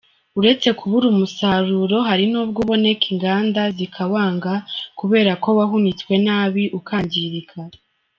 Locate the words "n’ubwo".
2.31-2.57